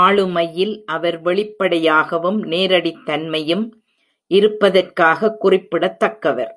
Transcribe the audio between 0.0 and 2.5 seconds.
ஆளுமையில் அவர் வெளிப்படையாகவும்